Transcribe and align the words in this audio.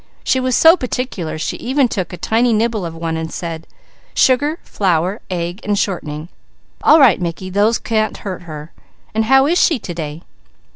She 0.23 0.39
was 0.39 0.57
so 0.57 0.75
particular 0.75 1.37
she 1.37 1.57
even 1.57 1.87
took 1.87 2.11
a 2.11 2.17
tiny 2.17 2.53
nibble 2.53 2.87
of 2.87 2.95
one 2.95 3.15
and 3.17 3.31
said: 3.31 3.67
"Sugar, 4.15 4.57
flour, 4.63 5.21
egg 5.29 5.59
and 5.63 5.77
shortening 5.77 6.29
all 6.81 6.99
right 6.99 7.21
Mickey, 7.21 7.51
those 7.51 7.77
can't 7.77 8.17
hurt 8.17 8.41
her. 8.49 8.71
And 9.13 9.25
how 9.25 9.45
is 9.45 9.59
she 9.59 9.77
to 9.77 9.93
day?" 9.93 10.23